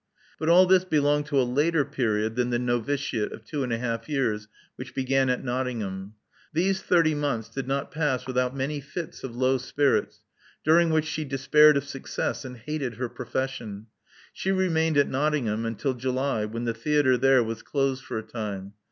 But 0.39 0.49
all 0.49 0.65
this 0.65 0.83
belonged 0.83 1.27
to 1.27 1.39
a 1.39 1.43
later 1.45 1.85
period 1.85 2.35
than 2.35 2.49
the 2.49 2.57
novitiate 2.57 3.31
of 3.31 3.45
two 3.45 3.61
and 3.61 3.71
a 3.71 3.77
half 3.77 4.09
years 4.09 4.47
which 4.75 4.95
began 4.95 5.29
at 5.29 5.43
Nott 5.43 5.67
ingham. 5.67 6.15
These 6.51 6.81
thirty 6.81 7.13
months 7.13 7.49
did 7.49 7.67
not 7.67 7.91
pass 7.91 8.25
without 8.25 8.55
many 8.57 8.79
fits 8.81 9.23
of 9.23 9.35
low 9.35 9.59
spirits, 9.59 10.21
during 10.63 10.89
which 10.89 11.05
she 11.05 11.23
despaired 11.23 11.77
of 11.77 11.83
success 11.83 12.43
and 12.43 12.57
hated 12.57 12.95
her 12.95 13.09
profession. 13.09 13.85
She 14.33 14.51
remained 14.51 14.97
at 14.97 15.07
Nottingham 15.07 15.67
until 15.67 15.93
July, 15.93 16.45
when 16.45 16.63
the 16.65 16.73
theatre 16.73 17.15
there 17.15 17.43
was 17.43 17.61
closed 17.61 18.03
for 18.03 18.17
a 18.17 18.23
time. 18.23 18.73